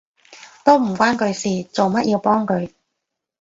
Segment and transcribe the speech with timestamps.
[0.65, 2.71] 都唔關佢事，做乜要幫佢？